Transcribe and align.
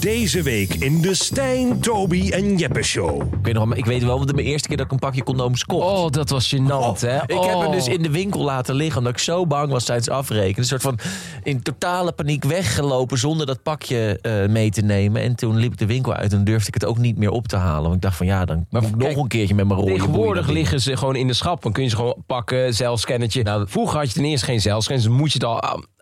Deze 0.00 0.42
week 0.42 0.74
in 0.74 1.00
de 1.00 1.14
Stijn, 1.14 1.80
Toby 1.80 2.30
en 2.30 2.56
Jeppe 2.56 2.82
Show. 2.82 3.22
Ik 3.22 3.28
weet, 3.42 3.54
nog, 3.54 3.74
ik 3.74 3.84
weet 3.84 4.02
wel 4.02 4.26
de 4.26 4.42
eerste 4.42 4.68
keer 4.68 4.76
dat 4.76 4.86
ik 4.86 4.92
een 4.92 4.98
pakje 4.98 5.22
condooms 5.22 5.64
kocht. 5.64 5.86
Oh, 5.98 6.10
dat 6.10 6.30
was 6.30 6.54
gênant, 6.54 7.00
hè? 7.00 7.16
Ik 7.16 7.30
heb 7.42 7.42
hem 7.42 7.66
Oh. 7.66 7.72
dus 7.72 7.88
in 7.88 8.02
de 8.02 8.10
winkel 8.10 8.42
laten 8.44 8.74
liggen 8.74 8.98
omdat 8.98 9.12
ik 9.12 9.18
zo 9.18 9.46
bang 9.46 9.70
was 9.70 9.84
tijdens 9.84 10.08
afrekenen. 10.08 10.58
Een 10.58 10.64
soort 10.64 10.82
van 10.82 10.98
in 11.42 11.62
totale 11.62 12.12
paniek 12.12 12.44
weggelopen 12.44 13.18
zonder 13.18 13.46
dat 13.46 13.62
pakje 13.62 14.18
eh, 14.22 14.46
mee 14.48 14.70
te 14.70 14.80
nemen. 14.82 15.22
En 15.22 15.34
toen 15.36 15.56
liep 15.56 15.72
ik 15.72 15.78
de 15.78 15.86
winkel 15.86 16.12
uit 16.14 16.32
en 16.32 16.44
durfde 16.44 16.68
ik 16.68 16.74
het 16.74 16.84
ook 16.84 16.98
niet 16.98 17.16
meer 17.18 17.30
op 17.30 17.48
te 17.48 17.56
halen. 17.56 17.82
Want 17.82 17.94
ik 17.94 18.00
dacht 18.00 18.16
van 18.16 18.26
ja, 18.26 18.44
dan 18.44 18.66
moet 18.70 18.82
ik 18.84 18.96
nog 18.96 19.16
een 19.16 19.28
keertje 19.28 19.54
met 19.54 19.66
mijn 19.66 19.80
boei 19.80 19.92
Tegenwoordig 19.94 20.48
liggen 20.48 20.80
ze 20.80 20.96
gewoon 20.96 21.16
in 21.16 21.26
de 21.26 21.32
schap. 21.34 21.62
Dan 21.62 21.72
kun 21.72 21.82
je 21.82 21.88
ze 21.88 21.96
gewoon 21.96 22.22
pakken, 22.26 22.74
zelfscannertje. 22.74 23.42
Nou, 23.42 23.64
vroeger 23.68 23.98
had 23.98 24.06
je 24.08 24.14
ten 24.14 24.24
eerste 24.24 24.46
geen 24.46 24.60
zelfscan. 24.60 24.96
Dus 24.96 25.08
moet 25.08 25.32
je 25.32 25.38
het 25.38 25.44
al 25.44 25.64
a- 25.64 25.68
a- 25.68 25.95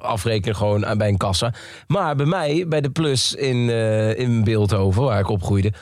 afrekenen 0.00 0.56
gewoon 0.56 0.86
aan- 0.86 0.98
bij 0.98 1.08
een 1.08 1.16
kassa. 1.16 1.54
Maar 1.86 2.16
bij 2.16 2.26
mij, 2.26 2.64
bij 2.68 2.80
de 2.80 2.90
Plus 2.90 3.34
in, 3.34 3.70
eh, 3.70 4.18
in 4.18 4.44
Beeldhoven, 4.44 5.02
waar 5.02 5.20
ik 5.20 5.28
opgroeide... 5.28 5.72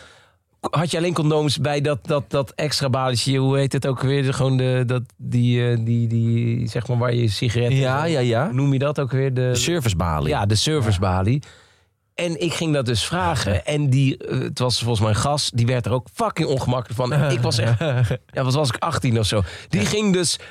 had 0.70 0.90
je 0.90 0.96
alleen 0.96 1.14
condooms 1.14 1.58
bij 1.58 1.80
dat, 1.80 1.98
dat, 2.06 2.30
dat 2.30 2.52
extra 2.54 2.88
baletje. 2.90 3.38
Hoe 3.38 3.58
heet 3.58 3.72
het 3.72 3.86
ook 3.86 4.00
weer? 4.00 4.34
Gewoon 4.34 4.56
de, 4.56 4.82
dat, 4.86 5.02
die, 5.16 5.70
eh, 5.70 5.78
die, 5.84 6.06
die, 6.06 6.68
zeg 6.68 6.86
maar, 6.88 6.98
waar 6.98 7.14
je 7.14 7.28
sigaretten... 7.28 7.78
Ja, 7.78 8.04
ja, 8.04 8.20
ja. 8.20 8.44
Hoe 8.44 8.54
noem 8.54 8.72
je 8.72 8.78
dat 8.78 9.00
ook 9.00 9.10
weer? 9.10 9.34
De, 9.34 9.40
De 9.40 9.54
servicebalie. 9.54 10.28
Ja, 10.28 10.46
de 10.46 10.54
servicebalie. 10.54 11.42
En 12.14 12.40
ik 12.40 12.52
ging 12.52 12.72
dat 12.74 12.86
dus 12.86 13.04
vragen. 13.04 13.64
En 13.74 13.90
die, 13.90 14.16
eh, 14.18 14.38
het 14.38 14.58
was 14.58 14.78
volgens 14.78 15.00
mij 15.00 15.08
een 15.08 15.16
gast, 15.16 15.56
die 15.56 15.66
werd 15.66 15.86
er 15.86 15.92
ook 15.92 16.06
fucking 16.14 16.48
ongemakkelijk 16.48 17.00
van. 17.00 17.12
En 17.12 17.30
ik 17.30 17.40
was 17.40 17.58
echt, 17.58 17.78
ja, 18.34 18.44
wat 18.44 18.54
was 18.54 18.68
ik, 18.68 18.76
18 18.78 19.18
of 19.18 19.26
zo. 19.26 19.42
Die 19.68 19.86
ging 19.86 20.12
dus 20.12 20.36
eh, 20.38 20.44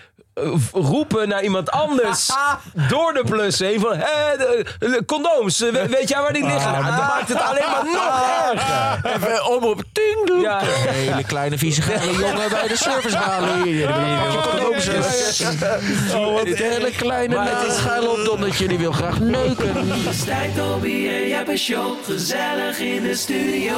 roepen 0.73 1.27
naar 1.27 1.43
iemand 1.43 1.71
anders 1.71 2.29
door 2.89 3.13
de 3.13 3.23
plus 3.25 3.59
heen 3.59 3.79
van, 3.79 3.95
hé, 3.97 4.37
de, 4.37 4.65
de 4.79 5.03
condooms, 5.05 5.59
we- 5.59 5.87
weet 5.97 6.09
jij 6.09 6.21
waar 6.21 6.33
die 6.33 6.45
liggen? 6.45 6.71
Nou, 6.71 6.83
dat 6.85 6.93
maakt 6.97 7.27
het 7.29 7.41
alleen 7.41 7.69
maar 7.71 7.83
nog 7.93 8.21
erger. 8.53 9.15
Even 9.15 9.45
om 9.55 9.63
op 9.63 9.83
ting 9.93 10.25
doen. 10.25 10.39
Ja. 10.41 10.61
Een 10.61 10.93
hele 10.93 11.23
kleine 11.23 11.57
vieze 11.57 11.81
geile 11.81 12.11
jongen 12.17 12.49
bij 12.49 12.67
de 12.67 12.75
servicebalie. 12.77 13.63
Hier 13.73 13.87
wil 13.87 14.05
je 14.05 14.17
wat 14.33 14.49
condooms 14.49 14.85
hebben. 14.85 16.45
Dit 16.45 16.57
hele 16.57 16.91
kleine 16.91 17.35
Maar 17.35 17.43
nette 17.45 17.71
schuil 17.79 18.07
op 18.09 18.25
donnetje, 18.25 18.67
die 18.67 18.77
wil 18.77 18.91
graag 18.91 19.19
neuken. 19.19 19.73
Stijn, 20.13 20.53
Toby 20.55 21.07
en 21.09 21.27
Jeppe 21.27 21.57
Show. 21.57 21.95
Gezellig 22.05 22.79
in 22.79 23.03
de 23.03 23.15
studio. 23.15 23.73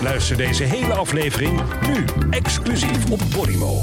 Luister 0.00 0.36
deze 0.36 0.64
hele 0.64 0.94
aflevering 0.94 1.62
nu 1.88 2.04
exclusief 2.30 3.10
op 3.10 3.20
Podimo. 3.36 3.82